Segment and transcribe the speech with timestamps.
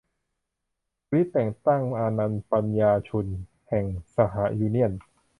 [1.07, 3.27] กรี๊ด แต่งตั้ง อานันน์ ปันยารชุน
[3.69, 4.91] แห่งสหยูเนี่ยน